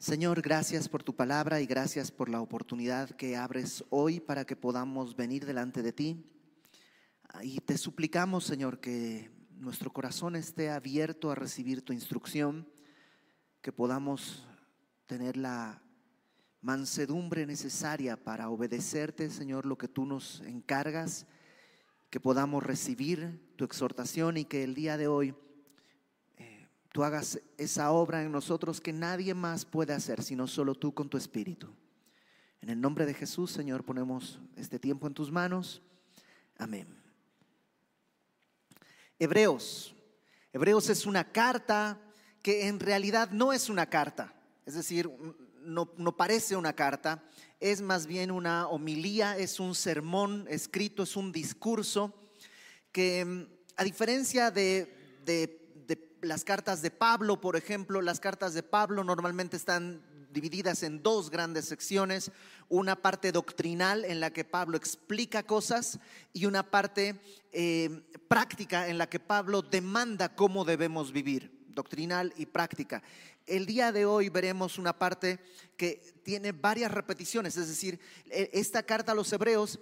[0.00, 4.54] Señor, gracias por tu palabra y gracias por la oportunidad que abres hoy para que
[4.54, 6.24] podamos venir delante de ti.
[7.42, 12.68] Y te suplicamos, Señor, que nuestro corazón esté abierto a recibir tu instrucción,
[13.60, 14.46] que podamos
[15.06, 15.82] tener la
[16.60, 21.26] mansedumbre necesaria para obedecerte, Señor, lo que tú nos encargas,
[22.08, 25.34] que podamos recibir tu exhortación y que el día de hoy
[26.92, 31.08] tú hagas esa obra en nosotros que nadie más puede hacer, sino solo tú con
[31.08, 31.68] tu Espíritu.
[32.60, 35.82] En el nombre de Jesús, Señor, ponemos este tiempo en tus manos.
[36.56, 36.88] Amén.
[39.18, 39.94] Hebreos.
[40.52, 42.00] Hebreos es una carta
[42.42, 44.32] que en realidad no es una carta.
[44.64, 45.10] Es decir,
[45.62, 47.22] no, parece una carta,
[47.60, 52.14] es más bien una homilía, es un sermón escrito, es un discurso
[52.92, 53.46] que
[53.76, 55.57] a diferencia de,
[56.22, 61.30] las cartas de Pablo, por ejemplo, las cartas de Pablo normalmente están divididas en dos
[61.30, 62.30] grandes secciones,
[62.68, 65.98] una parte doctrinal en la que Pablo explica cosas
[66.32, 67.20] y una parte
[67.52, 73.02] eh, práctica en la que Pablo demanda cómo debemos vivir doctrinal y práctica.
[73.46, 75.38] El día de hoy veremos una parte
[75.76, 79.78] que tiene varias repeticiones, es decir, e, esta carta a los hebreos,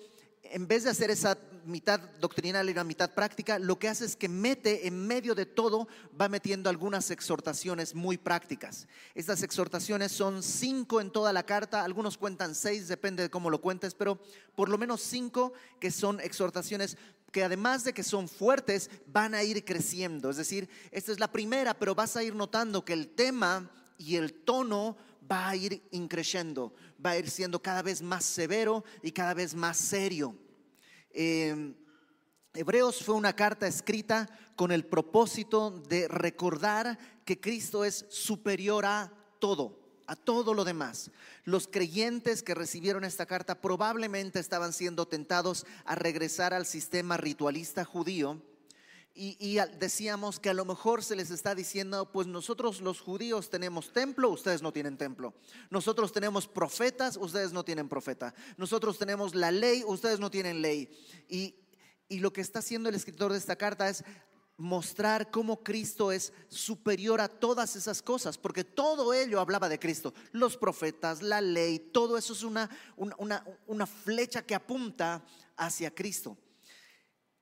[0.52, 4.16] en vez de hacer esa mitad doctrinal y la mitad práctica, lo que hace es
[4.16, 8.86] que mete en medio de todo, va metiendo algunas exhortaciones muy prácticas.
[9.14, 13.60] Estas exhortaciones son cinco en toda la carta, algunos cuentan seis, depende de cómo lo
[13.60, 14.20] cuentes, pero
[14.54, 16.96] por lo menos cinco que son exhortaciones
[17.32, 20.30] que además de que son fuertes, van a ir creciendo.
[20.30, 24.16] Es decir, esta es la primera, pero vas a ir notando que el tema y
[24.16, 24.96] el tono
[25.30, 26.74] va a ir increciendo,
[27.04, 30.36] va a ir siendo cada vez más severo y cada vez más serio.
[31.10, 31.74] Em,
[32.54, 39.12] Hebreos fue una carta escrita con el propósito de recordar que Cristo es superior a
[39.38, 41.10] todo a todo lo demás.
[41.44, 47.84] Los creyentes que recibieron esta carta probablemente estaban siendo tentados a regresar al sistema ritualista
[47.84, 48.40] judío.
[49.18, 53.90] Y, decíamos que a lo mejor se les está diciendo, pues nosotros los judíos tenemos
[53.90, 55.32] templo, ustedes no tienen templo.
[55.70, 58.34] Nosotros tenemos profetas, ustedes no tienen profeta.
[58.58, 60.90] Nosotros tenemos la ley, ustedes no tienen ley.
[61.30, 61.54] Y,
[62.20, 64.04] lo que está haciendo el escritor de esta carta es
[64.58, 70.12] mostrar cómo Cristo es superior a todas esas cosas, porque todo ello hablaba de Cristo,
[70.32, 75.24] los profetas, la ley, todo eso es una, una, flecha que apunta
[75.56, 76.36] hacia Cristo.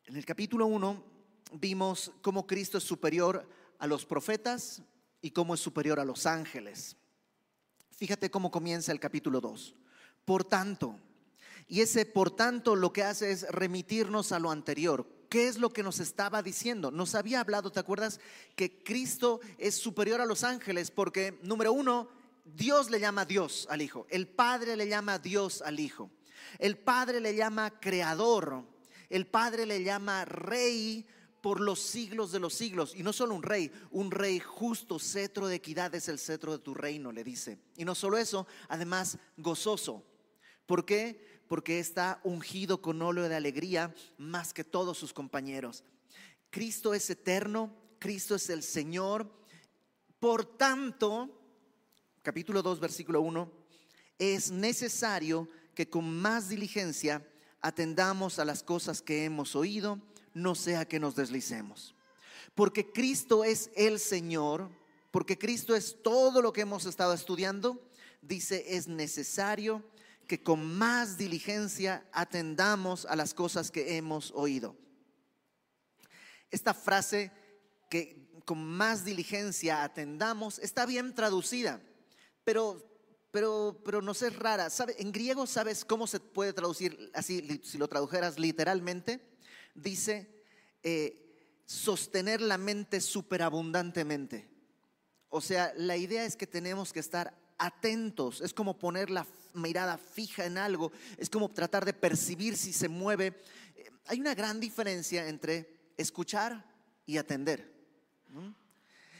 [0.04, 1.13] En el capítulo 1
[1.60, 3.48] vimos cómo Cristo es superior
[3.78, 4.82] a los profetas
[5.20, 6.96] y cómo es superior a los ángeles.
[7.90, 9.74] Fíjate cómo comienza el capítulo 2.
[10.24, 10.98] Por tanto,
[11.68, 15.06] y ese por tanto lo que hace es remitirnos a lo anterior.
[15.28, 16.90] ¿Qué es lo que nos estaba diciendo?
[16.90, 18.20] Nos había hablado, ¿te acuerdas?
[18.54, 22.08] Que Cristo es superior a los ángeles porque, número uno,
[22.44, 24.06] Dios le llama Dios al Hijo.
[24.10, 26.10] El Padre le llama Dios al Hijo.
[26.58, 28.64] El Padre le llama Creador.
[29.08, 31.06] El Padre le llama Rey
[31.44, 32.94] por los siglos de los siglos.
[32.96, 36.58] Y no solo un rey, un rey justo, cetro de equidad es el cetro de
[36.58, 37.58] tu reino, le dice.
[37.76, 40.02] Y no solo eso, además gozoso.
[40.64, 41.34] ¿Por qué?
[41.46, 45.84] porque está ungido con óleo de alegría más que todos sus compañeros.
[46.48, 49.30] Cristo es eterno, Cristo es el Señor.
[50.18, 51.30] Por tanto,
[52.22, 53.52] capítulo 2, versículo 1,
[54.18, 57.22] es necesario que con más diligencia
[57.60, 60.00] atendamos a las cosas que hemos oído,
[60.34, 61.94] no sea que nos deslicemos.
[62.54, 64.68] Porque Cristo es el Señor,
[65.10, 67.80] porque Cristo es todo lo que hemos estado estudiando,
[68.20, 69.82] dice, es necesario
[70.26, 74.76] que con más diligencia atendamos a las cosas que hemos oído.
[76.50, 77.30] Esta frase
[77.90, 81.80] que con más diligencia atendamos está bien traducida,
[82.44, 82.82] pero,
[83.30, 84.70] pero, pero no es rara.
[84.70, 84.94] ¿Sabe?
[84.98, 89.33] En griego, ¿sabes cómo se puede traducir así, si lo tradujeras literalmente?
[89.74, 90.44] Dice,
[90.82, 94.48] eh, sostener la mente superabundantemente.
[95.28, 99.96] O sea, la idea es que tenemos que estar atentos, es como poner la mirada
[99.98, 103.40] fija en algo, es como tratar de percibir si se mueve.
[103.76, 106.64] Eh, hay una gran diferencia entre escuchar
[107.06, 107.72] y atender.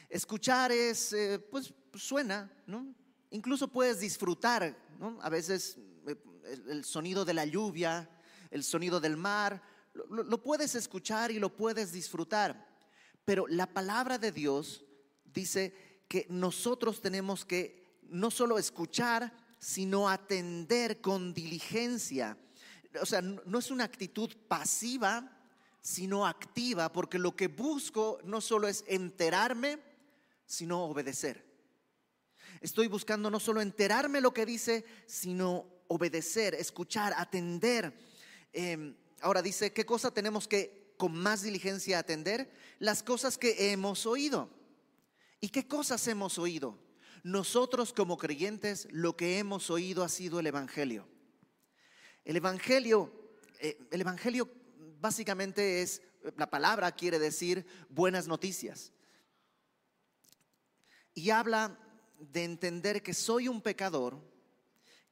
[0.08, 2.94] Escuchar es, eh, pues suena, ¿no?
[3.30, 4.76] Incluso puedes disfrutar.
[5.20, 6.16] A veces eh,
[6.68, 8.08] el, sonido de la lluvia,
[8.50, 9.62] el sonido del mar,
[10.10, 12.68] lo puedes escuchar y lo puedes disfrutar.
[13.24, 14.84] Pero la palabra de Dios
[15.24, 15.74] dice
[16.08, 22.36] que nosotros tenemos que no solo escuchar, sino atender con diligencia.
[23.00, 25.34] O sea, no es una actitud pasiva,
[25.80, 29.78] sino activa, porque lo que busco no solo es enterarme,
[30.46, 31.44] sino obedecer.
[32.60, 37.92] Estoy buscando no solo enterarme lo que dice, sino obedecer, escuchar, atender.
[38.52, 38.94] Em,
[39.24, 42.50] ahora dice, ¿qué cosa tenemos que con más diligencia atender?
[42.78, 44.50] Las cosas que hemos oído.
[45.40, 46.78] ¿Y qué cosas hemos oído?
[47.22, 51.08] Nosotros como creyentes lo que hemos oído ha sido el Evangelio.
[52.26, 53.10] El Evangelio,
[53.60, 54.50] eh, el Evangelio
[55.00, 56.02] básicamente es,
[56.36, 58.92] la palabra quiere decir buenas noticias.
[61.14, 61.78] Y habla
[62.18, 64.20] de entender que soy un pecador,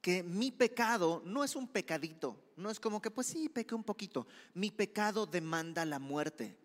[0.03, 3.85] que mi pecado no es un pecadito, no es como que pues sí, pequé un
[3.85, 6.57] poquito, mi pecado demanda la muerte.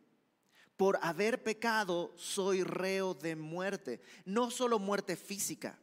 [0.76, 5.79] Por haber pecado soy reo de muerte, no solo muerte física,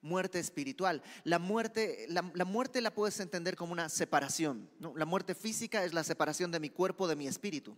[0.00, 1.02] muerte espiritual.
[1.24, 4.70] La muerte, la, la puedes entender como una separación.
[4.96, 7.76] La muerte física es la separación de mi cuerpo de mi espíritu.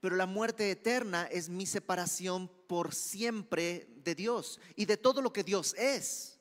[0.00, 5.32] Pero la muerte eterna es mi separación por siempre de Dios y de todo lo
[5.32, 6.39] que Dios es.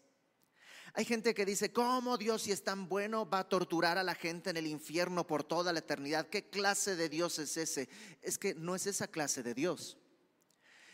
[0.94, 4.16] Hay gente que dice, ¿cómo Dios si es tan bueno va a torturar a la
[4.16, 6.28] gente en el infierno por toda la eternidad?
[6.28, 7.90] ¿Qué clase de Dios es ese?
[8.22, 9.98] Es que no es esa clase de Dios.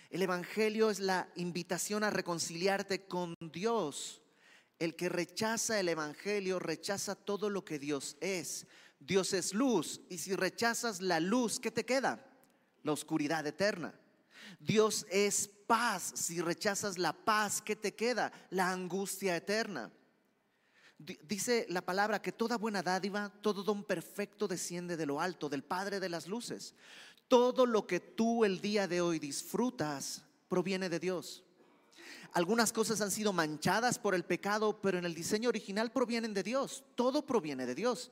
[0.10, 4.22] El Evangelio es la invitación a reconciliarte con Dios.
[4.80, 8.68] El que rechaza el Evangelio rechaza todo lo que Dios es.
[9.00, 12.26] Dios es luz y si rechazas la luz, ¿qué te queda?
[12.84, 13.94] La oscuridad eterna.
[14.60, 16.14] Dios es paz.
[16.16, 18.32] Si rechazas la paz, ¿qué te queda?
[18.50, 19.92] La angustia eterna.
[20.98, 25.64] Dice la palabra que toda buena dádiva, todo don perfecto desciende de lo alto, del
[25.64, 26.74] Padre de las Luces.
[27.28, 31.44] Todo lo que tú el día de hoy disfrutas proviene de Dios.
[32.32, 36.44] Algunas cosas han sido manchadas por el pecado, pero en el diseño original provienen de
[36.44, 36.84] Dios.
[36.96, 38.12] Todo proviene de Dios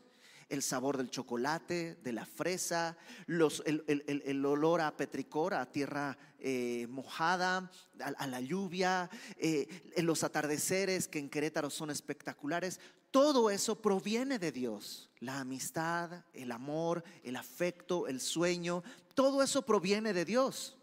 [0.53, 2.95] el sabor del chocolate, de la fresa,
[3.27, 9.67] el, olor a petricor, a tierra eh, mojada, a, la lluvia, eh,
[9.97, 12.79] los atardeceres que en Querétaro son espectaculares.
[13.09, 15.09] Todo eso proviene de Dios.
[15.19, 18.83] La amistad, el amor, el afecto, el sueño,
[19.15, 20.77] todo eso proviene de Dios.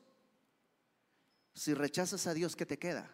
[1.55, 3.09] Si rechazas a Dios, ¿qué te queda?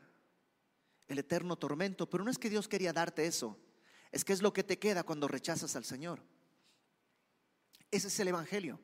[1.07, 2.09] El eterno tormento.
[2.09, 3.59] Pero no es que Dios quería darte eso.
[4.11, 6.23] Es que es lo que te queda cuando rechazas al Señor.
[7.91, 8.81] Ese es el Evangelio,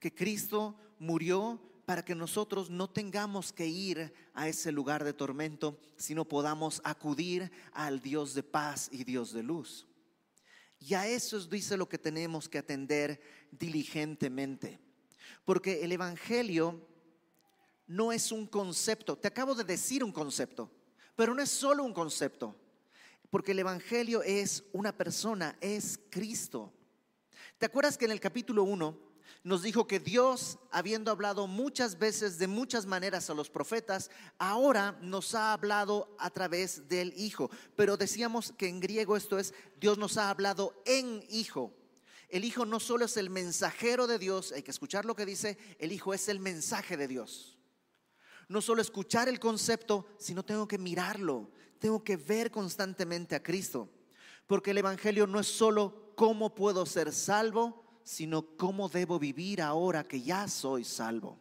[0.00, 5.78] que Cristo murió para que nosotros no tengamos que ir a ese lugar de tormento,
[5.96, 9.86] sino podamos acudir al Dios de paz y Dios de luz.
[10.80, 13.20] Y a eso dice lo que tenemos que atender
[13.52, 14.80] diligentemente.
[15.44, 16.86] Porque el Evangelio
[17.86, 19.16] no es un concepto.
[19.16, 20.70] Te acabo de decir un concepto,
[21.14, 22.54] pero no es solo un concepto.
[23.30, 26.72] Porque el Evangelio es una persona, es Cristo.
[27.58, 28.98] ¿Te acuerdas que en el capítulo 1
[29.42, 34.98] nos dijo que Dios, habiendo hablado muchas veces de muchas maneras a los profetas, ahora
[35.00, 37.50] nos ha hablado a través del Hijo?
[37.74, 41.74] Pero decíamos que en griego esto es, Dios nos ha hablado en Hijo.
[42.28, 45.56] El Hijo no solo es el mensajero de Dios, hay que escuchar lo que dice,
[45.78, 47.56] el Hijo es el mensaje de Dios.
[48.48, 53.88] No solo escuchar el concepto, sino tengo que mirarlo, tengo que ver constantemente a Cristo.
[54.46, 60.04] Porque el Evangelio no es solo cómo puedo ser salvo, sino cómo debo vivir ahora
[60.04, 61.38] que ya soy salvo.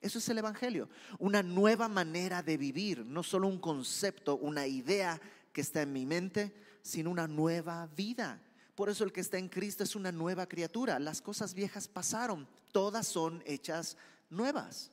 [0.00, 0.88] Eso es el Evangelio,
[1.18, 5.20] una nueva manera de vivir, no solo un concepto, una idea
[5.52, 8.40] que está en mi mente, sino una nueva vida.
[8.76, 11.00] Por eso el que está en Cristo es una nueva criatura.
[11.00, 13.96] Las cosas viejas pasaron, todas son hechas
[14.30, 14.92] nuevas.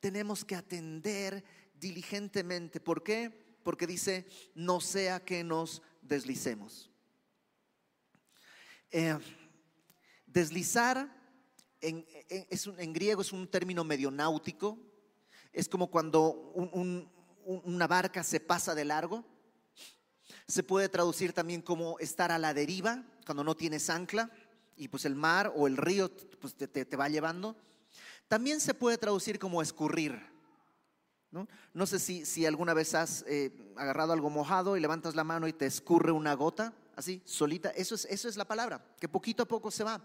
[0.00, 1.44] Tenemos que atender
[1.78, 2.80] diligentemente.
[2.80, 3.30] ¿Por qué?
[3.62, 6.90] Porque dice, no sea que nos deslicemos.
[8.90, 9.18] Eh,
[10.26, 11.10] deslizar
[11.80, 14.78] en, en, griego es un término medio náutico.
[15.52, 16.30] Es como cuando
[17.44, 19.24] una barca se pasa de largo.
[20.46, 24.30] Se puede traducir también como estar a la deriva, cuando no tienes ancla
[24.76, 27.56] y pues el mar o el río pues, te, va llevando.
[28.28, 30.31] También se puede traducir como escurrir.
[31.32, 35.48] No, sé si, si, alguna vez has eh, agarrado algo mojado y levantas la mano
[35.48, 37.70] y te escurre una gota así, solita.
[37.70, 40.00] Eso es, eso es la palabra, que poquito a poco se va.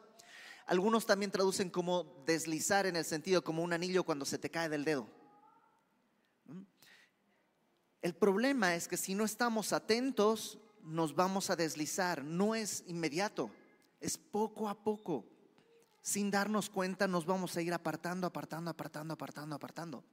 [0.66, 4.70] Algunos también traducen como deslizar en el sentido como un anillo cuando se te cae
[4.70, 5.08] del dedo.
[6.46, 6.62] ¿Mm?
[8.02, 12.24] El problema es que si no estamos atentos, nos vamos a deslizar.
[12.24, 13.50] No es inmediato,
[14.00, 15.26] es poco a poco.
[16.02, 20.04] Sin darnos cuenta, nos vamos a ir apartando, apartando, apartando, apartando, apartando.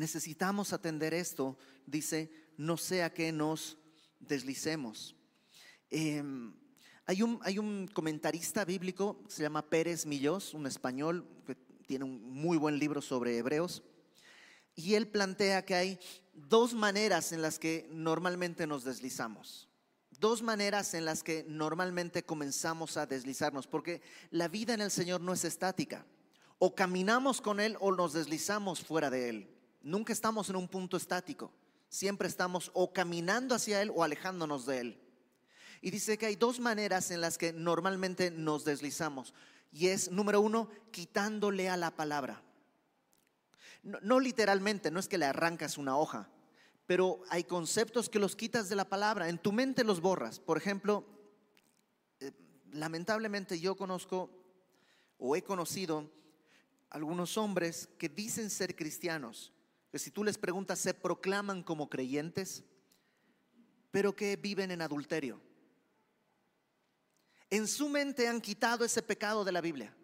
[0.00, 3.76] Necesitamos atender esto, dice, no sea que nos
[4.18, 5.14] deslicemos.
[5.90, 6.54] Em,
[7.04, 11.54] hay, un, hay un comentarista bíblico, se llama Pérez Millós, un español que
[11.86, 13.82] tiene un muy buen libro sobre hebreos.
[14.74, 16.00] Y él plantea que hay
[16.32, 19.68] dos maneras en las que normalmente nos deslizamos.
[20.18, 25.20] Dos maneras en las que normalmente comenzamos a deslizarnos, porque la vida en el Señor
[25.20, 26.06] no es estática.
[26.58, 29.59] O caminamos con Él o nos deslizamos fuera de Él.
[29.82, 31.52] Nunca estamos en un punto estático.
[31.88, 35.00] Siempre estamos o caminando hacia Él o alejándonos de Él.
[35.80, 39.34] Y dice que hay dos maneras en las que normalmente nos deslizamos.
[39.72, 42.42] Y es, número uno, quitándole a la palabra.
[43.82, 46.28] No, literalmente, no es que le arrancas una hoja,
[46.86, 50.38] pero hay conceptos que los quitas de la palabra, en tu mente los borras.
[50.38, 51.06] Por ejemplo,
[52.18, 52.32] eh,
[52.72, 54.30] lamentablemente yo conozco
[55.18, 56.10] o he conocido
[56.90, 59.52] algunos hombres que dicen ser cristianos,
[59.90, 62.64] que si tú les preguntas se proclaman como creyentes,
[63.90, 65.40] pero que viven en adulterio.
[67.50, 69.94] En su mente han quitado ese pecado de la Biblia.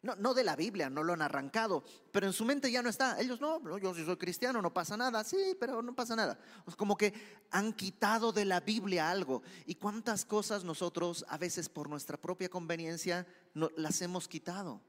[0.00, 2.88] No, no de la Biblia, no lo han arrancado, pero en su mente ya no
[2.88, 3.20] está.
[3.20, 6.36] Ellos no, yo soy cristiano no pasa nada, sí, pero no pasa nada.
[6.76, 7.14] Como que
[7.52, 9.42] han quitado de la Biblia algo.
[9.64, 14.80] ¿Y cuántas cosas nosotros a veces por nuestra propia conveniencia no, las hemos quitado?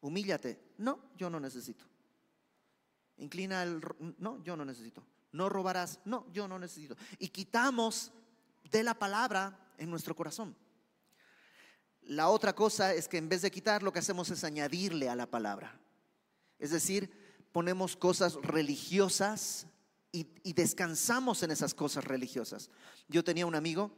[0.00, 0.58] Humíllate.
[0.78, 1.84] No, yo no necesito.
[3.18, 3.80] Inclina el...
[4.18, 5.04] No, yo no necesito.
[5.32, 6.00] No robarás.
[6.04, 6.96] No, yo no necesito.
[7.18, 8.12] Y quitamos
[8.70, 10.56] de la palabra en nuestro corazón.
[12.02, 15.16] La otra cosa es que en vez de quitar, lo que hacemos es añadirle a
[15.16, 15.78] la palabra.
[16.58, 17.10] Es decir,
[17.52, 19.66] ponemos cosas religiosas
[20.10, 22.70] y, y, descansamos en esas cosas religiosas.
[23.08, 23.92] Yo tenía un amigo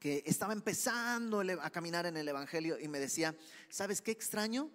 [0.00, 3.36] que estaba empezando a caminar en el Evangelio y me decía,
[3.68, 4.68] ¿sabes qué extraño?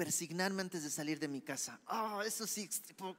[0.00, 1.78] Persignarme antes de salir de mi casa.
[1.86, 2.70] Oh, eso sí,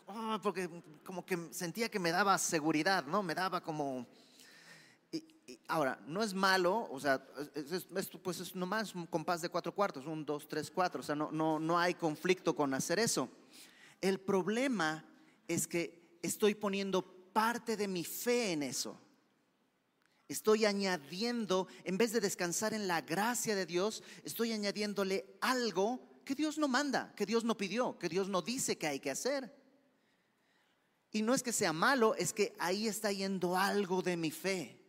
[0.07, 0.67] oh, porque
[1.05, 3.21] como que sentía que me daba seguridad, ¿no?
[3.21, 4.07] Me daba como...
[5.67, 7.23] ahora, no es malo, o sea,
[7.53, 7.85] es,
[8.23, 11.31] pues es nomás un compás de cuatro cuartos, un, dos, tres, cuatro, o sea, no,
[11.31, 13.29] no, no hay conflicto con hacer eso.
[14.01, 15.05] El problema
[15.47, 18.99] es que estoy poniendo parte de mi fe en eso.
[20.27, 26.35] Estoy añadiendo, en vez de descansar en la gracia de Dios, estoy añadiéndole algo que
[26.35, 29.53] Dios no manda, que Dios no pidió, que Dios no dice que hay que hacer.
[31.11, 34.79] Y no es que sea malo, es que ahí está yendo algo de mi fe.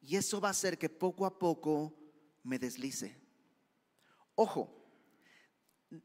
[0.00, 1.94] Y eso va a hacer que poco a poco
[2.42, 3.16] me deslice.
[4.34, 4.72] Ojo,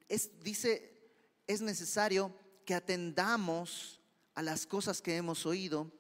[0.07, 1.11] es, dice,
[1.45, 2.33] es necesario
[2.65, 4.01] que atendamos
[4.35, 5.91] a las cosas que hemos oído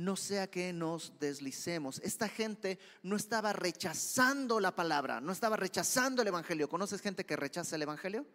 [0.00, 2.00] no sea que nos deslicemos.
[2.02, 6.68] Esta gente no estaba rechazando la palabra, no estaba rechazando el Evangelio.
[6.68, 8.26] ¿Conoces gente que rechaza el Evangelio?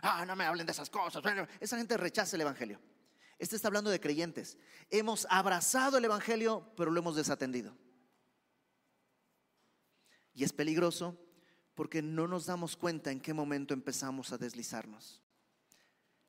[0.00, 1.22] Ah, no me hablen de esas cosas.
[1.60, 2.80] Esa gente rechaza el Evangelio.
[3.38, 4.56] Este está hablando de creyentes.
[4.88, 7.76] Hemos abrazado el Evangelio, pero lo hemos desatendido.
[10.32, 11.18] Y es peligroso
[11.74, 15.20] porque no nos damos cuenta en qué momento empezamos a deslizarnos.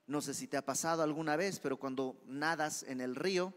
[0.05, 3.53] No sé si te ha pasado alguna vez, pero cuando nadas en el río,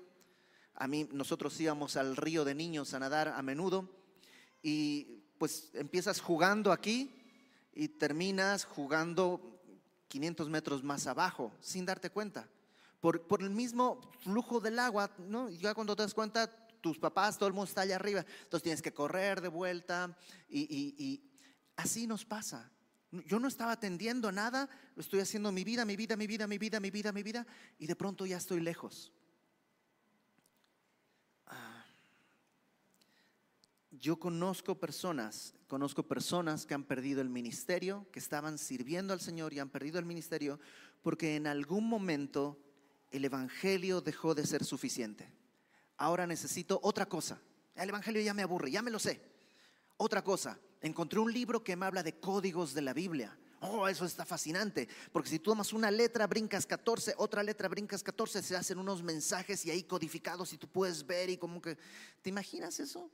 [0.77, 3.89] a mí, nosotros íbamos al río de niños a nadar a menudo
[4.63, 7.11] y pues empiezas jugando aquí
[7.75, 9.61] y terminas jugando
[10.09, 12.49] 500 metros más abajo sin darte cuenta.
[13.01, 15.51] Por, por el mismo flujo del agua, ¿no?
[15.51, 16.51] ya cuando te das cuenta,
[16.81, 20.17] tus papás, todo el mundo está allá arriba, entonces tienes que correr de vuelta
[20.49, 21.31] y, y, y
[21.77, 22.71] así nos pasa.
[23.11, 26.81] Yo no estaba atendiendo nada, estoy haciendo mi vida, mi vida, mi vida, mi vida,
[26.81, 27.47] mi vida, mi vida,
[27.79, 29.13] y de pronto ya estoy lejos.
[34.01, 39.53] Yo conozco personas, conozco personas que han perdido el ministerio, que estaban sirviendo al Señor
[39.53, 40.59] y han perdido el ministerio
[41.03, 42.59] porque en algún momento
[43.13, 45.31] el Evangelio dejó de ser suficiente.
[45.97, 47.41] Ahora necesito otra cosa.
[47.77, 49.21] El Evangelio ya me aburre, ya me lo sé.
[49.97, 53.39] Otra cosa, encontré un libro que me habla de códigos de la Biblia.
[53.61, 58.03] Oh, eso está fascinante, porque si tú tomas una letra, brincas 14, otra letra, brincas
[58.03, 61.79] 14, se hacen unos mensajes y ahí codificados y tú puedes ver y como que,
[62.21, 63.11] ¿te imaginas eso?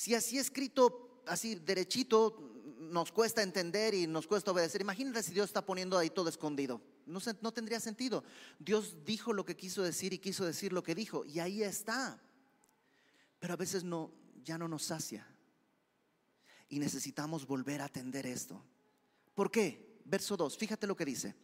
[0.00, 5.50] Si así escrito, así derechito, nos cuesta entender y nos cuesta obedecer, imagínate si Dios
[5.50, 6.80] está poniendo ahí todo escondido.
[7.04, 8.24] No, tendría sentido.
[8.58, 12.18] Dios dijo lo que quiso decir y quiso decir lo que dijo y ahí está.
[13.40, 14.10] Pero a veces no,
[14.42, 15.26] ya no nos sacia.
[16.70, 18.64] Y necesitamos volver a atender esto.
[19.34, 20.00] ¿Por qué?
[20.06, 21.34] Verso 2, fíjate lo que dice.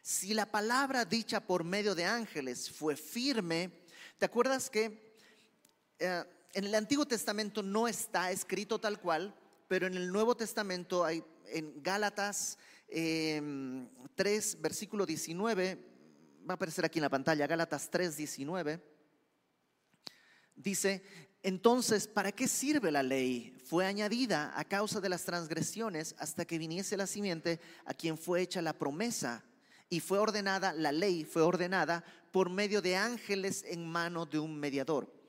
[0.00, 3.82] Si la palabra dicha por medio de ángeles fue firme,
[4.16, 5.16] ¿te acuerdas que
[5.98, 9.34] eh, en el Antiguo Testamento no está escrito tal cual,
[9.68, 15.78] pero en el Nuevo Testamento hay en Gálatas 3, em, versículo 19,
[16.48, 18.82] va a aparecer aquí en la pantalla, Gálatas 3, 19,
[20.56, 21.02] dice,
[21.42, 23.56] entonces, ¿para qué sirve la ley?
[23.64, 28.42] Fue añadida a causa de las transgresiones hasta que viniese la simiente a quien fue
[28.42, 29.42] hecha la promesa
[29.88, 34.58] y fue ordenada, la ley fue ordenada por medio de ángeles en mano de un
[34.58, 35.19] mediador.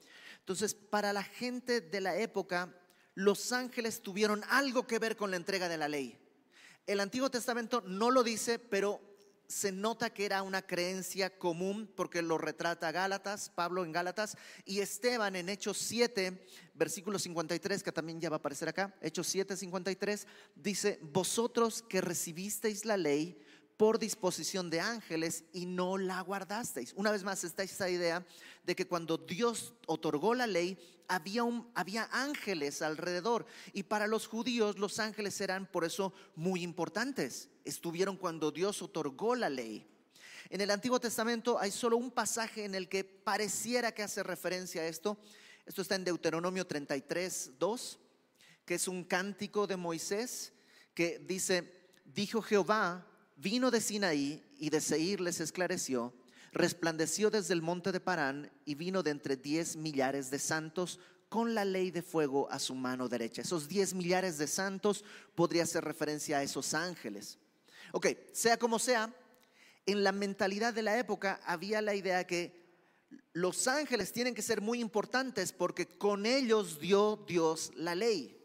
[0.41, 2.75] Entonces, para la gente de la época,
[3.15, 6.17] los ángeles tuvieron algo que ver con la entrega de la ley.
[6.87, 9.01] El Antiguo Testamento no lo dice, pero
[9.51, 14.79] se nota que era una creencia común porque lo retrata Gálatas, Pablo en Gálatas y
[14.79, 19.57] Esteban en Hechos 7, versículo 53, que también ya va a aparecer acá, Hechos 7,
[19.57, 23.37] 53, dice, vosotros que recibisteis la ley
[23.81, 26.93] por disposición de ángeles y no la guardasteis.
[26.95, 28.23] Una vez más está esa idea
[28.63, 31.41] de que cuando Dios otorgó la ley, había,
[31.73, 33.47] había ángeles alrededor.
[33.73, 37.49] Y para los judíos los ángeles eran por eso muy importantes.
[37.65, 39.89] Estuvieron cuando Dios otorgó la ley.
[40.51, 44.83] En el Antiguo Testamento hay solo un pasaje en el que pareciera que hace referencia
[44.83, 45.17] a esto.
[45.65, 47.99] Esto está en Deuteronomio 33, 2,
[48.63, 50.53] que es un cántico de Moisés
[50.93, 53.07] que dice, dijo Jehová,
[53.41, 56.13] vino de Sinaí y de Seir les esclareció,
[56.51, 61.55] resplandeció desde el monte de Parán y vino de entre diez millares de santos con
[61.55, 63.41] la ley de fuego a su mano derecha.
[63.41, 67.39] Esos diez millares de santos podría hacer referencia a esos ángeles.
[67.93, 69.13] Ok, sea como sea,
[69.85, 72.61] en la mentalidad de la época había la idea que
[73.33, 78.37] los ángeles tienen que ser muy importantes porque con ellos dio Dios la ley.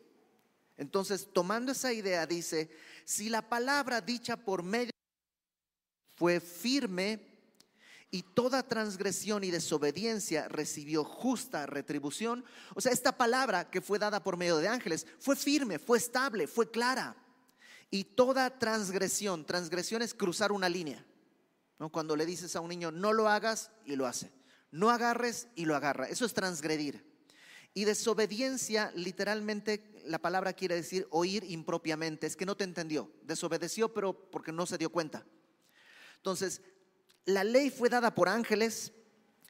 [0.76, 2.70] Entonces, tomando esa idea, dice,
[3.06, 4.90] si la palabra dicha por medio
[6.16, 7.24] fue firme
[8.10, 12.44] y toda transgresión y desobediencia recibió justa retribución,
[12.74, 16.48] o sea, esta palabra que fue dada por medio de ángeles fue firme, fue estable,
[16.48, 17.16] fue clara.
[17.92, 21.06] Y toda transgresión, transgresión es cruzar una línea.
[21.78, 21.90] ¿no?
[21.90, 24.32] Cuando le dices a un niño, no lo hagas y lo hace.
[24.72, 26.08] No agarres y lo agarra.
[26.08, 27.06] Eso es transgredir.
[27.76, 32.26] Y desobediencia, literalmente, la palabra quiere decir oír impropiamente.
[32.26, 33.12] Es que no te entendió.
[33.24, 35.26] Desobedeció, pero porque no se dio cuenta.
[36.16, 36.62] Entonces,
[37.26, 38.94] la ley fue dada por ángeles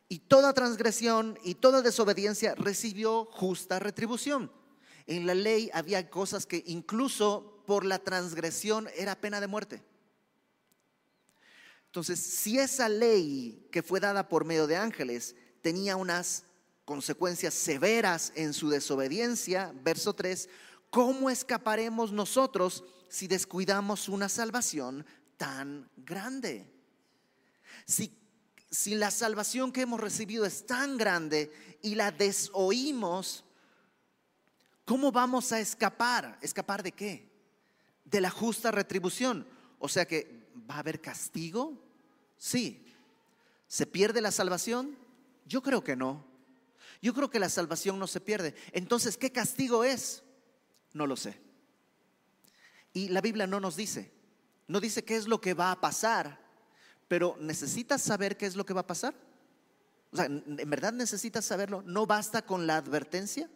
[0.09, 4.51] y toda transgresión y toda desobediencia recibió justa retribución.
[5.07, 9.85] En la ley había cosas que incluso por la transgresión era pena de muerte.
[11.85, 16.43] Entonces, si esa ley que fue dada por medio de ángeles tenía unas
[16.87, 20.49] consecuencias severas en su desobediencia, verso 3,
[20.89, 25.05] ¿cómo escaparemos nosotros si descuidamos una salvación
[25.37, 26.73] tan grande?
[27.85, 28.17] Si,
[28.71, 33.45] si la salvación que hemos recibido es tan grande y la desoímos,
[34.85, 36.39] ¿cómo vamos a escapar?
[36.41, 37.29] ¿Escapar de qué?
[38.05, 39.45] De la justa retribución.
[39.81, 41.83] O sea que va a haber castigo.
[42.39, 42.87] Sí.
[43.67, 44.97] ¿Se pierde la salvación?
[45.47, 46.36] Yo creo que no.
[47.07, 48.53] Yo creo que la salvación no se pierde.
[48.73, 50.25] Entonces, ¿qué castigo es?
[50.93, 51.41] No lo sé.
[52.93, 54.13] Y la Biblia no nos dice.
[54.67, 56.41] No dice qué es lo que va a pasar,
[57.07, 59.15] pero ¿necesitas saber qué es lo que va a pasar?
[60.11, 61.81] O sea, ¿en verdad necesitas saberlo?
[61.83, 63.49] ¿No basta con la advertencia?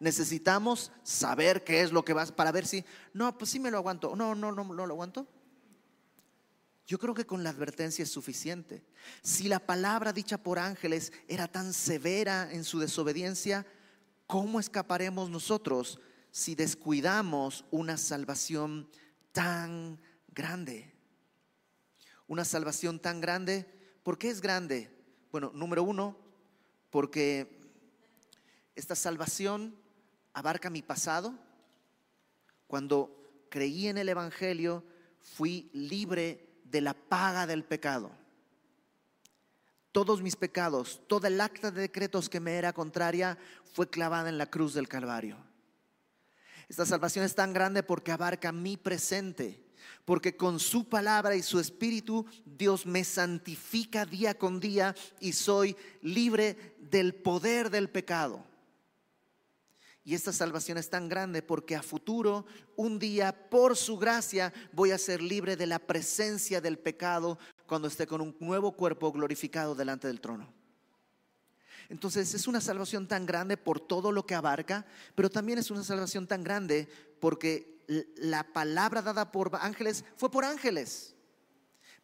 [0.00, 3.78] Necesitamos saber qué es lo que va para ver si, no, pues sí me lo
[3.78, 4.16] aguanto.
[4.16, 5.28] No, no, no, no lo aguanto.
[6.90, 8.82] Yo creo que con la advertencia es suficiente.
[9.22, 13.64] Si la palabra dicha por ángeles era tan severa en su desobediencia,
[14.26, 16.00] ¿cómo escaparemos nosotros
[16.32, 18.90] si descuidamos una salvación
[19.30, 20.00] tan
[20.34, 20.92] grande?
[22.26, 23.72] Una salvación tan grande,
[24.02, 24.90] ¿por qué es grande?
[25.30, 26.18] Bueno, número uno,
[26.90, 27.70] porque
[28.74, 29.76] esta salvación
[30.32, 31.38] abarca mi pasado.
[32.66, 34.82] Cuando creí en el Evangelio,
[35.20, 38.10] fui libre de la paga del pecado.
[39.92, 43.36] Todos mis pecados, toda el acta de decretos que me era contraria
[43.72, 45.36] fue clavada en la cruz del Calvario.
[46.68, 49.60] Esta salvación es tan grande porque abarca mi presente,
[50.04, 55.76] porque con su palabra y su espíritu Dios me santifica día con día y soy
[56.02, 58.44] libre del poder del pecado.
[60.02, 64.92] Y esta salvación es tan grande porque a futuro, un día, por su gracia, voy
[64.92, 69.74] a ser libre de la presencia del pecado cuando esté con un nuevo cuerpo glorificado
[69.74, 70.52] delante del trono.
[71.90, 75.82] Entonces es una salvación tan grande por todo lo que abarca, pero también es una
[75.82, 76.88] salvación tan grande
[77.20, 77.84] porque
[78.16, 81.16] la palabra dada por ángeles fue por ángeles,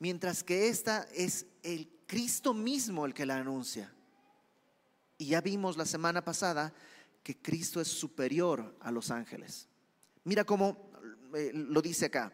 [0.00, 3.92] mientras que esta es el Cristo mismo el que la anuncia.
[5.18, 6.74] Y ya vimos la semana pasada
[7.27, 9.67] que Cristo es superior a los ángeles.
[10.23, 10.93] Mira cómo
[11.35, 12.33] eh, lo dice acá.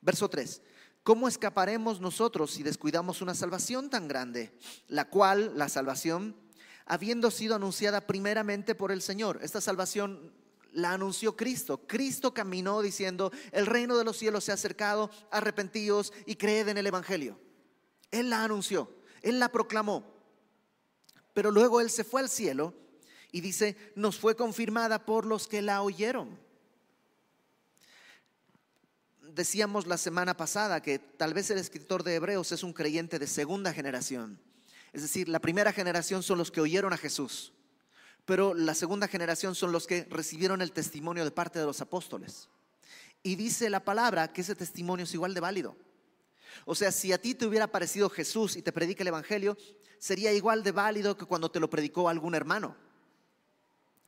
[0.00, 0.62] Verso 3.
[1.02, 4.56] ¿Cómo escaparemos nosotros si descuidamos una salvación tan grande?
[4.86, 6.36] La cual, la salvación,
[6.84, 9.40] habiendo sido anunciada primeramente por el Señor.
[9.42, 10.32] Esta salvación
[10.70, 11.84] la anunció Cristo.
[11.88, 16.78] Cristo caminó diciendo, el reino de los cielos se ha acercado, arrepentíos y creed en
[16.78, 17.40] el Evangelio.
[18.12, 18.88] Él la anunció,
[19.22, 20.14] Él la proclamó.
[21.34, 22.85] Pero luego Él se fue al cielo
[23.32, 26.38] y dice, nos fue confirmada por los que la oyeron.
[29.34, 33.26] Decíamos la semana pasada que tal vez el escritor de Hebreos es un creyente de
[33.26, 34.40] segunda generación.
[34.92, 37.52] Es decir, la primera generación son los que oyeron a Jesús,
[38.24, 42.48] pero la segunda generación son los que recibieron el testimonio de parte de los apóstoles.
[43.22, 45.76] Y dice la palabra que ese testimonio es igual de válido.
[46.64, 49.58] O sea, si a ti te hubiera parecido Jesús y te predica el Evangelio,
[49.98, 52.76] sería igual de válido que cuando te lo predicó algún hermano.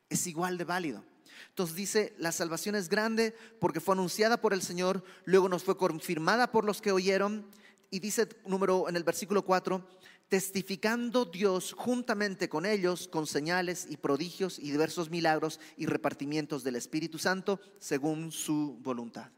[0.09, 1.03] Es igual de válido.
[1.49, 5.77] Entonces dice, la salvación es grande porque fue anunciada por el Señor, luego nos fue
[5.77, 7.45] confirmada por los que oyeron.
[7.91, 9.83] Y dice número en el versículo 4,
[10.29, 16.75] testificando Dios juntamente con ellos con señales y prodigios y diversos milagros y repartimientos del
[16.75, 19.31] Espíritu Santo según su voluntad.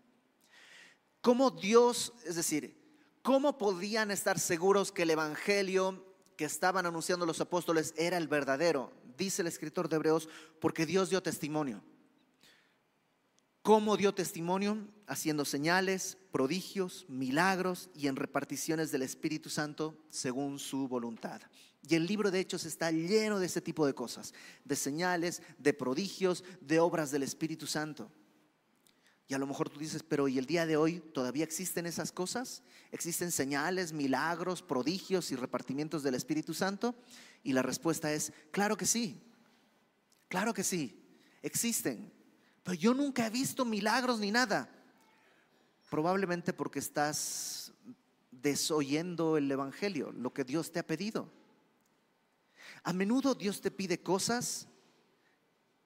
[1.22, 2.78] ¿Cómo Dios, es decir,
[3.22, 6.06] cómo podían estar seguros que el Evangelio
[6.36, 8.92] que estaban anunciando los apóstoles era el verdadero?
[9.22, 10.28] Dice el escritor de Hebreos,
[10.60, 11.84] porque Dios dio testimonio.
[13.62, 14.88] ¿Cómo dio testimonio?
[15.06, 21.40] Haciendo señales, prodigios, milagros y en reparticiones del Espíritu Santo según su voluntad.
[21.88, 24.34] Y el libro de Hechos está lleno de ese tipo de cosas,
[24.66, 28.12] de señales, de prodigios, de obras del Espíritu Santo.
[29.32, 32.12] Y a lo mejor tú dices, pero ¿y el día de hoy todavía existen esas
[32.12, 32.64] cosas?
[32.92, 36.96] ¿Existen señales, milagros, prodigios y repartimientos del Espíritu Santo?
[37.42, 39.22] Y la respuesta es, claro que sí,
[40.28, 41.02] claro que sí,
[41.44, 42.12] existen.
[42.62, 44.70] Pero yo nunca he visto milagros ni nada.
[45.90, 47.72] Probablemente porque estás
[48.32, 51.32] desoyendo el Evangelio, lo que Dios te ha pedido.
[52.84, 54.68] A menudo Dios te pide cosas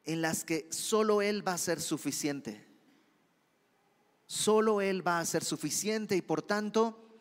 [0.04, 2.65] en las que solo Él va a ser suficiente.
[4.26, 7.20] Solo Él va a ser suficiente y por tanto,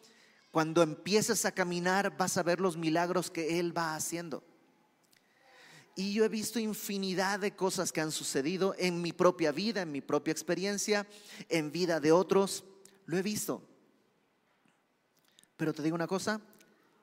[0.50, 4.42] cuando empieces a caminar vas a ver los milagros que Él va haciendo.
[5.96, 9.92] Y yo he visto infinidad de cosas que han sucedido en mi propia vida, en
[9.92, 11.06] mi propia experiencia,
[11.48, 12.64] en vida de otros.
[13.06, 13.62] Lo he visto.
[15.56, 16.40] Pero te digo una cosa,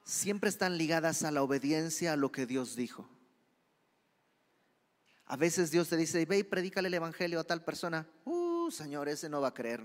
[0.04, 3.08] siempre están ligadas a la obediencia a lo que Dios dijo.
[5.26, 8.06] A veces Dios te dice, ve y predícale el evangelio a tal persona.
[8.26, 9.82] Uh, Señor, ese no va a creer.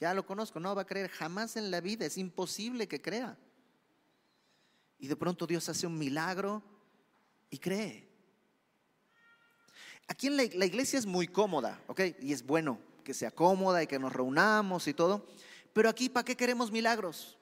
[0.00, 2.06] Ya lo conozco, no va a creer jamás en la vida.
[2.06, 3.36] Es imposible que crea.
[4.98, 6.62] Y de pronto Dios hace un milagro
[7.50, 8.08] y cree.
[10.08, 12.00] Aquí en la, iglesia es muy cómoda, ¿ok?
[12.20, 15.26] Y es bueno que sea cómoda y que nos reunamos y todo.
[15.72, 17.38] Pero aquí, ¿para qué queremos milagros?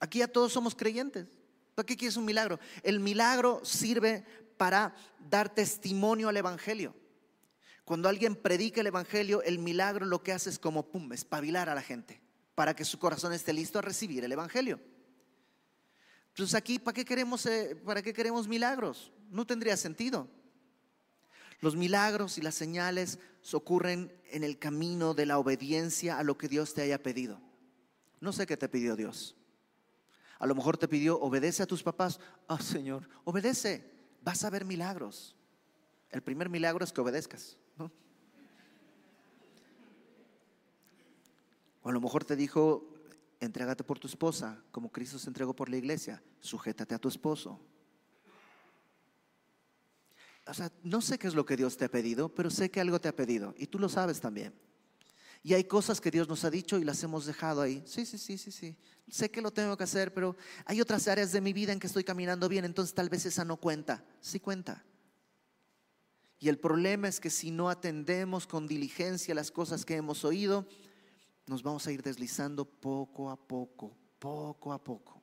[0.00, 1.26] Aquí ya todos somos creyentes.
[1.74, 2.58] ¿Para qué quieres un milagro?
[2.82, 4.24] El milagro sirve
[4.56, 4.94] para
[5.28, 6.94] dar testimonio al Evangelio.
[7.86, 11.74] Cuando alguien predica el Evangelio, el milagro lo que hace es como, pum, espabilar a
[11.76, 12.20] la gente
[12.56, 14.80] para que su corazón esté listo a recibir el Evangelio.
[16.30, 19.12] Entonces aquí, ¿para qué queremos, eh, para qué queremos milagros?
[19.30, 20.26] No tendría sentido.
[21.60, 23.20] Los milagros y las señales
[23.52, 27.40] ocurren en el camino de la obediencia a lo que Dios te haya pedido.
[28.20, 29.36] No sé qué te pidió Dios.
[30.40, 32.18] A lo mejor te pidió, obedece a tus papás.
[32.48, 33.92] Ah, Señor, obedece.
[34.22, 35.36] Vas a ver milagros.
[36.10, 37.56] El primer milagro es que obedezcas.
[41.86, 42.92] O a lo mejor te dijo,
[43.38, 46.20] entrégate por tu esposa, como Cristo se entregó por la iglesia.
[46.40, 47.60] Sujétate a tu esposo
[50.48, 52.80] o sea, no sé qué es lo que Dios te ha pedido, pero sé que
[52.80, 54.54] algo te ha pedido y tú lo sabes también.
[55.42, 57.82] Y hay cosas que Dios nos ha dicho y las hemos dejado ahí.
[57.86, 58.76] Sí, sí, sí, sí, sí.
[59.08, 61.86] Sé que lo tengo que hacer, pero hay otras áreas de mi vida en que
[61.86, 64.04] estoy caminando bien, entonces tal vez esa no cuenta.
[64.20, 64.84] Sí cuenta.
[66.38, 70.66] Y el problema es que si no atendemos con diligencia las cosas que hemos oído,
[71.46, 75.22] nos vamos a ir deslizando poco a poco, poco a poco.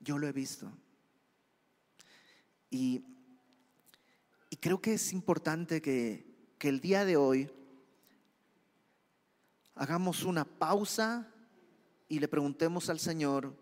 [0.00, 0.72] Yo lo he visto.
[2.70, 3.04] Y,
[4.60, 7.50] creo que es importante que, que el día de hoy
[9.74, 11.30] hagamos una pausa
[12.08, 13.54] y le preguntemos al Señor,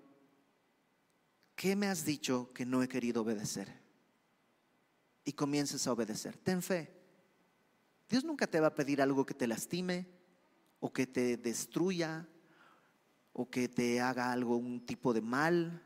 [1.57, 3.83] ¿qué me has dicho que no he querido obedecer?
[5.25, 6.37] Y comiences a obedecer.
[6.37, 7.02] Ten fe.
[8.13, 10.07] Dios nunca te va a pedir algo que te lastime
[10.81, 12.29] o que te destruya
[13.33, 15.83] o que te haga algo, un tipo de mal.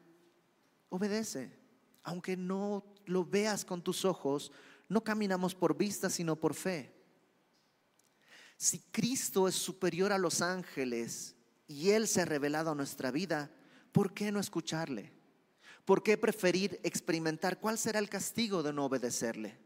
[0.89, 1.57] Obedece,
[2.03, 4.51] aunque no lo veas con tus ojos,
[4.89, 6.93] no caminamos por vista, sino por fe.
[8.57, 11.37] Si Cristo es superior a los ángeles
[11.69, 13.53] y Él se ha revelado a nuestra vida,
[13.93, 15.13] ¿por qué no escucharle?
[15.85, 19.66] ¿Por qué preferir experimentar cuál será el castigo de no obedecerle?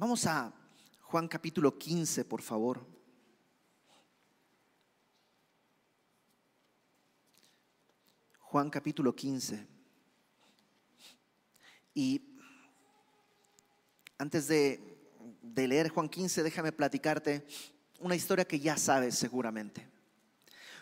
[0.00, 0.54] Vamos a
[1.00, 2.86] Juan capítulo 15, por favor.
[8.38, 9.66] Juan capítulo 15.
[11.94, 12.22] Y
[14.18, 14.80] antes de,
[15.42, 17.44] de, leer Juan 15, déjame platicarte
[17.98, 19.97] una historia que ya sabes seguramente.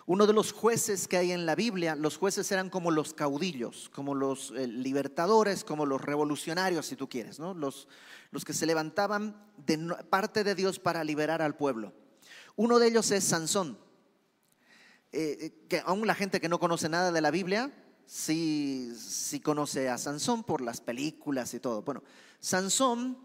[0.08, 3.90] Uno de los jueces que hay en la Biblia, los jueces eran como los caudillos,
[3.92, 7.54] como los eh, libertadores, como los revolucionarios, si tú quieres, ¿no?
[7.54, 7.88] los,
[8.30, 9.76] los que se levantaban de
[10.08, 11.92] parte de Dios para liberar al pueblo.
[12.54, 13.76] Uno de ellos es Sansón,
[15.10, 17.72] eh, eh, que aún la gente que no conoce nada de la Biblia,
[18.06, 21.82] sí, sí conoce a Sansón por las películas y todo.
[21.82, 22.04] Bueno,
[22.38, 23.18] Sansón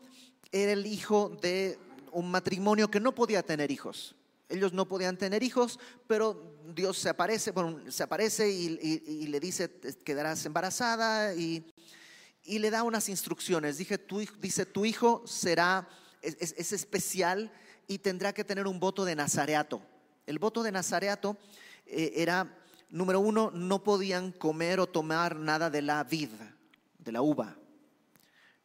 [0.52, 1.78] era el hijo de
[2.12, 4.16] un matrimonio que no podía tener hijos.
[4.52, 7.54] Ellos no podían tener hijos, pero Dios se aparece,
[7.88, 11.66] se aparece y, le dice, quedarás embarazada y,
[12.46, 13.78] le da unas instrucciones.
[13.78, 14.00] Dije,
[14.40, 15.88] dice, tu hijo será,
[16.22, 17.52] es, especial
[17.88, 19.82] y tendrá que tener un voto de nazareato.
[20.26, 21.38] El voto de nazareato
[21.86, 22.58] eh, era,
[22.90, 26.30] número uno, no podían comer o tomar nada de la vid,
[27.00, 27.58] de la uva.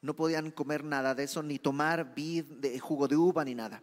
[0.03, 3.83] No podían comer nada de eso, ni tomar vid, de jugo de uva, ni nada.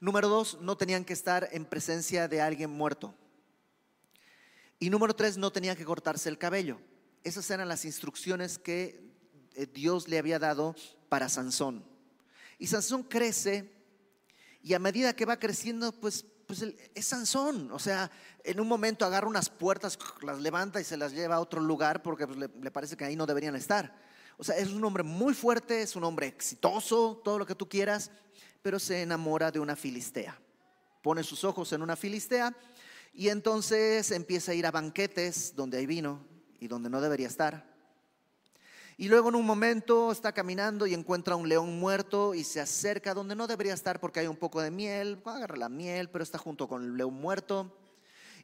[0.00, 3.14] Número dos, no tenían que estar en presencia de alguien muerto.
[4.78, 6.78] Y número tres, no tenían que cortarse el cabello.
[7.24, 9.10] Esas eran las instrucciones que
[9.54, 10.76] eh, Dios le había dado
[11.08, 11.84] para Sansón.
[12.58, 13.72] Y Sansón crece
[14.62, 17.70] y a medida que va creciendo, pues, pues es Sansón.
[17.70, 18.10] O sea,
[18.44, 22.02] en un momento agarra unas puertas, las levanta y se las lleva a otro lugar
[22.02, 23.96] porque pues, le, le parece que ahí no deberían estar.
[24.38, 27.68] O sea, es un hombre muy fuerte, es un hombre exitoso, todo lo que tú
[27.68, 28.10] quieras,
[28.66, 30.36] pero se enamora de una filistea.
[31.00, 32.52] Pone sus ojos en una filistea
[33.14, 36.26] y entonces empieza a ir a banquetes donde hay vino
[36.58, 37.64] y donde no debería estar.
[38.96, 43.14] Y luego en un momento está caminando y encuentra un león muerto y se acerca
[43.14, 46.38] donde no debería estar porque hay un poco de miel, agarra la miel, pero está
[46.38, 47.72] junto con el león muerto.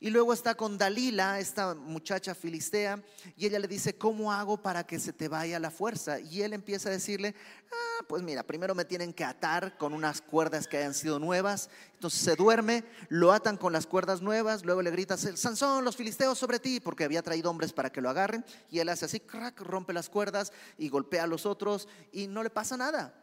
[0.02, 3.00] Y luego está con Dalila, esta muchacha filistea,
[3.36, 6.18] y ella le dice, ¿cómo hago para que se te vaya la fuerza?
[6.18, 7.36] Y él empieza a decirle,
[7.70, 11.70] ah, pues mira, primero me tienen que atar con unas cuerdas que hayan sido nuevas.
[11.94, 16.36] Entonces se duerme, lo atan con las cuerdas nuevas, luego le grita, Sansón, los filisteos
[16.36, 18.44] sobre ti, porque había traído hombres para que lo agarren.
[18.72, 22.42] Y él hace así, crack, rompe las cuerdas y golpea a los otros y no
[22.42, 23.14] le pasa nada.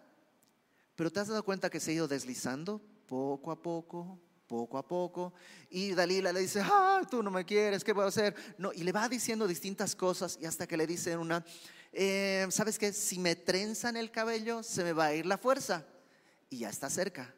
[0.96, 4.18] Pero te has dado cuenta que se ha ido deslizando poco a poco,
[4.50, 5.32] poco a poco.
[5.70, 8.36] Y Dalila le dice, ah, tú no me quieres, ¿qué puedo hacer?
[8.58, 11.46] No, y le va diciendo distintas cosas y hasta que le dice una,
[11.94, 12.92] eh, ¿sabes qué?
[12.92, 15.86] Si me trenzan el cabello, se me va a ir la fuerza.
[16.50, 17.34] Y ya está cerca.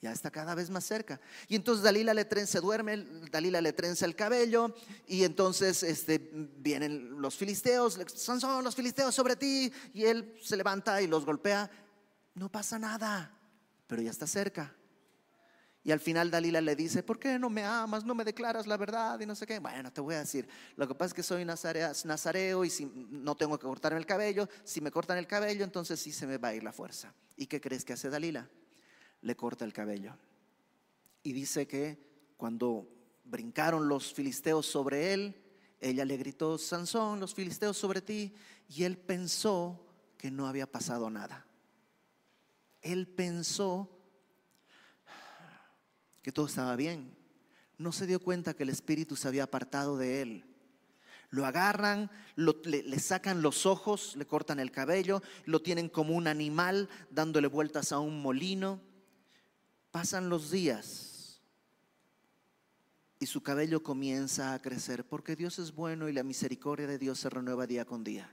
[0.00, 1.20] Ya está cada vez más cerca.
[1.46, 2.96] Y entonces Dalila le trenza, duerme,
[3.30, 4.74] Dalila le trenza el cabello
[5.06, 11.00] y entonces este, vienen los filisteos, son los filisteos sobre ti y él se levanta
[11.02, 11.70] y los golpea.
[12.34, 13.38] No pasa nada,
[13.86, 14.74] pero ya está cerca.
[15.84, 18.04] Y al final Dalila le dice, ¿por qué no me amas?
[18.04, 19.58] No me declaras la verdad y no sé qué.
[19.58, 23.36] Bueno, te voy a decir, lo que pasa es que soy nazareo y si no
[23.36, 26.48] tengo que cortarme el cabello, si me cortan el cabello, entonces sí se me va
[26.48, 27.12] a ir la fuerza.
[27.36, 28.48] ¿Y qué crees que hace Dalila?
[29.22, 30.16] Le corta el cabello.
[31.24, 31.98] Y dice que
[32.36, 32.88] cuando
[33.24, 35.42] brincaron los filisteos sobre él,
[35.80, 38.34] ella le gritó, Sansón, los filisteos sobre ti,
[38.68, 39.84] y él pensó
[40.16, 41.44] que no había pasado nada.
[42.80, 44.01] Él pensó
[46.22, 47.14] que todo estaba bien.
[47.78, 50.44] No se dio cuenta que el espíritu se había apartado de él.
[51.30, 56.88] Lo agarran, le, sacan los ojos, le cortan el cabello, lo tienen como un animal
[57.10, 58.80] dándole vueltas a un molino.
[59.90, 61.40] Pasan los días
[63.18, 67.18] y su cabello comienza a crecer porque Dios es bueno y la misericordia de Dios
[67.20, 68.30] se renueva día con día.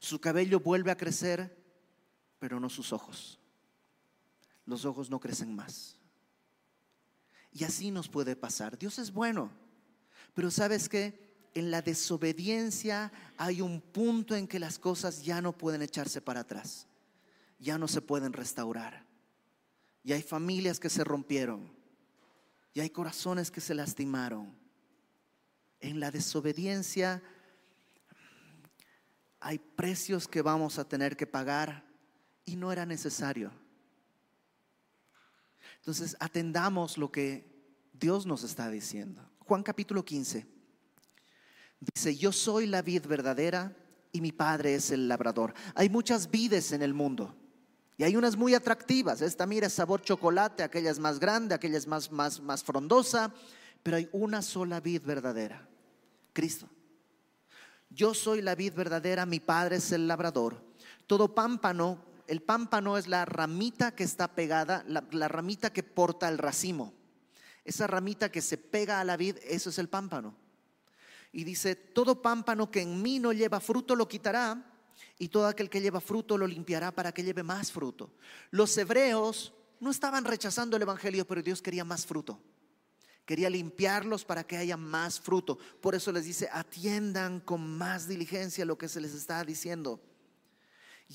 [0.00, 1.56] Su cabello vuelve a crecer,
[2.40, 3.38] pero no sus ojos.
[4.66, 5.96] Los ojos no crecen más.
[7.52, 8.78] Y así nos puede pasar.
[8.78, 9.50] Dios es bueno,
[10.34, 11.20] pero sabes que
[11.54, 16.40] en la desobediencia hay un punto en que las cosas ya no pueden echarse para
[16.40, 16.86] atrás,
[17.58, 19.04] ya no se pueden restaurar.
[20.02, 21.70] Y hay familias que se rompieron,
[22.74, 24.56] y hay corazones que se lastimaron.
[25.80, 27.22] En la desobediencia
[29.40, 31.84] hay precios que vamos a tener que pagar
[32.44, 33.50] y no era necesario.
[35.82, 37.44] Entonces, atendamos lo que
[37.92, 39.20] Dios nos está diciendo.
[39.40, 40.46] Juan capítulo 15
[41.80, 43.76] dice, yo soy la vid verdadera
[44.12, 45.54] y mi padre es el labrador.
[45.74, 47.34] Hay muchas vides en el mundo.
[47.96, 49.22] Y hay unas muy atractivas.
[49.22, 53.34] Esta mira sabor chocolate, aquella es más grande, aquella es más, más, más frondosa.
[53.82, 55.68] Pero hay una sola vid verdadera.
[56.32, 56.70] Cristo.
[57.90, 60.62] Yo soy la vid verdadera, mi padre es el labrador.
[61.08, 66.38] Todo pámpano el pámpano es la ramita que está pegada, la, ramita que porta el
[66.38, 66.94] racimo.
[67.64, 70.34] Esa ramita que se pega a la vid, eso es el pámpano.
[71.32, 74.68] Y dice, todo pámpano que en mí no lleva fruto lo quitará,
[75.18, 78.14] y todo aquel que lleva fruto lo limpiará para que lleve más fruto.
[78.50, 82.40] Los hebreos no estaban rechazando el Evangelio, pero Dios quería más fruto.
[83.24, 85.58] Quería limpiarlos para que haya más fruto.
[85.80, 90.00] Por eso les dice, atiendan con más diligencia lo que se les está diciendo.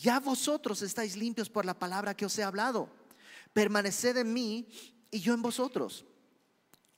[0.02, 2.90] Ya vosotros estáis limpios por la palabra que os he hablado.
[3.54, 4.68] Permaneced en mí
[5.10, 6.06] y yo en vosotros.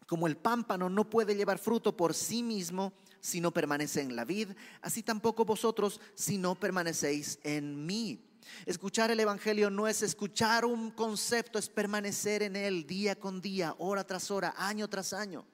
[0.06, 4.26] Como el pámpano no puede llevar fruto por sí mismo si no permanece en la
[4.26, 4.50] vid,
[4.82, 8.26] así tampoco vosotros si no permanecéis en mí.
[8.66, 13.76] Escuchar el Evangelio no es escuchar un concepto, es permanecer en él día con día,
[13.78, 15.46] hora tras hora, año tras año.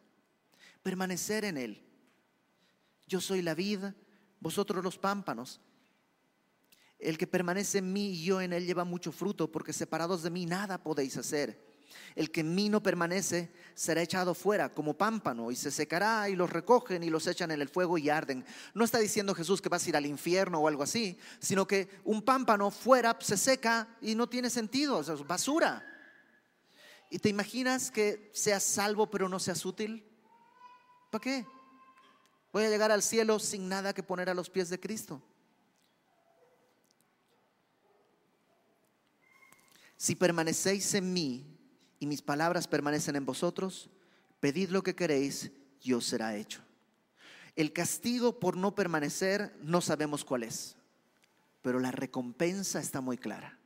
[0.82, 1.84] Permanecer en él.
[3.08, 3.80] Yo soy la vid,
[4.40, 5.60] vosotros los pámpanos.
[7.00, 10.30] El que permanece en mí y yo en él lleva mucho fruto, porque separados de
[10.30, 11.66] mí nada podéis hacer.
[12.16, 16.36] El que en mí no permanece será echado fuera como pámpano y se secará y
[16.36, 18.46] los recogen y los echan en el fuego y arden.
[18.74, 21.90] No está diciendo Jesús que vas a ir al infierno o algo así, sino que
[22.04, 25.86] un pámpano fuera se seca y no tiene sentido, es basura.
[27.10, 30.06] ¿Y te imaginas que seas salvo pero no seas útil?
[31.12, 31.46] ¿Para qué?
[32.52, 35.22] Voy a llegar al cielo sin nada que poner a los pies de Cristo.
[39.98, 41.46] Si permanecéis en mí
[42.00, 43.90] y mis palabras permanecen en vosotros,
[44.40, 46.62] pedid lo que queréis y os será hecho.
[47.56, 50.76] El castigo por no permanecer no sabemos cuál es,
[51.62, 53.58] pero la recompensa está muy clara.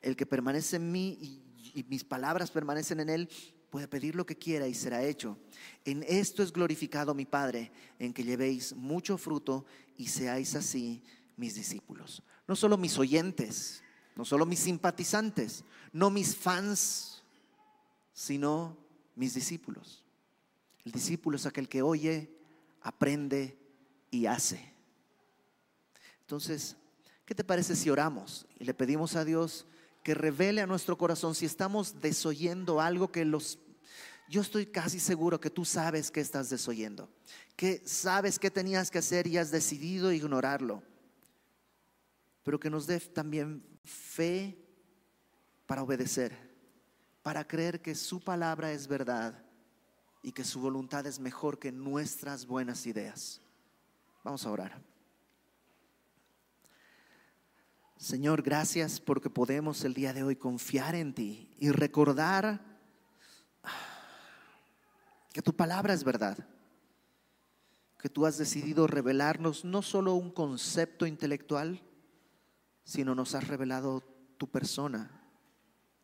[0.00, 1.42] El que permanece en mí y,
[1.74, 3.28] y mis palabras permanecen en él,
[3.70, 5.38] puede pedir lo que quiera y será hecho.
[5.84, 9.64] En esto es glorificado mi Padre, en que llevéis mucho fruto
[9.96, 11.02] y seáis así
[11.36, 12.22] mis discípulos.
[12.46, 13.82] No solo mis oyentes,
[14.16, 17.22] no solo mis simpatizantes, no mis fans,
[18.12, 18.76] sino
[19.16, 20.04] mis discípulos.
[20.84, 22.30] El discípulo es aquel que oye,
[22.82, 23.58] aprende
[24.10, 24.72] y hace.
[26.20, 26.76] Entonces,
[27.24, 29.66] ¿qué te parece si oramos y le pedimos a Dios
[30.02, 33.58] que revele a nuestro corazón si estamos desoyendo algo que los...
[34.28, 37.10] Yo estoy casi seguro que tú sabes que estás desoyendo,
[37.56, 40.84] que sabes que tenías que hacer y has decidido ignorarlo,
[42.50, 44.58] pero que nos dé también fe
[45.68, 46.50] para obedecer
[47.22, 49.40] para creer que su palabra es verdad
[50.20, 53.40] y que su voluntad es mejor que nuestras buenas ideas.
[54.24, 54.82] Vamos a orar.
[57.96, 62.60] Señor, gracias porque podemos el día de hoy confiar en ti y recordar
[65.32, 66.36] que tu palabra es verdad,
[67.96, 71.80] que tú has decidido revelarnos no solo un concepto intelectual,
[72.90, 74.02] sino nos has revelado
[74.36, 75.22] tu persona,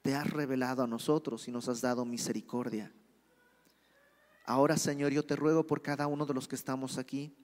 [0.03, 2.93] te has revelado a nosotros y nos has dado misericordia.
[4.45, 7.37] Ahora, Señor, yo te ruego por cada uno de los que estamos aquí,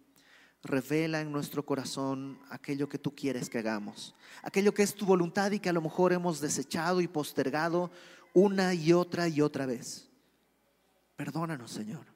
[0.63, 5.51] revela en nuestro corazón aquello que tú quieres que hagamos, aquello que es tu voluntad
[5.51, 7.91] y que a lo mejor hemos desechado y postergado
[8.35, 10.09] una y otra y otra vez.
[11.17, 12.12] Perdónanos, Señor.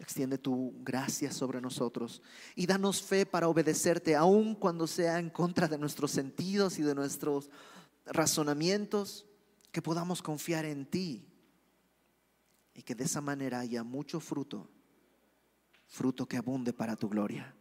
[0.00, 2.22] Extiende tu gracia sobre nosotros
[2.54, 6.94] y danos fe para obedecerte, aun cuando sea en contra de nuestros sentidos y de
[6.94, 7.50] nuestros
[8.06, 9.26] razonamientos
[9.70, 11.28] que podamos confiar en ti
[12.72, 14.70] y que de esa manera haya mucho fruto,
[15.86, 17.54] fruto que abunde para tu gloria.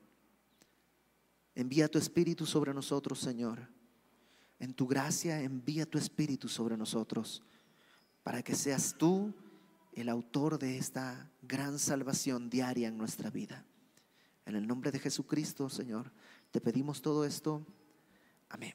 [1.56, 3.68] Envía tu espíritu sobre nosotros, Señor.
[4.60, 7.44] En tu gracia envía tu espíritu sobre nosotros
[8.24, 9.34] para que seas tú
[10.00, 13.66] el autor de esta gran salvación diaria en nuestra vida.
[14.46, 16.12] En el nombre de Jesucristo, Señor,
[16.52, 17.66] te pedimos todo esto.
[18.50, 18.74] Amén.